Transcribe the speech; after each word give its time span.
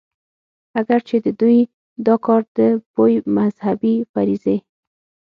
اګر 0.79 0.99
چې 1.07 1.17
د 1.25 1.27
دوي 1.39 1.59
دا 2.05 2.15
کار 2.25 2.41
د 2.57 2.59
يوې 2.95 3.15
مذهبي 3.37 3.95
فريضې 4.11 4.57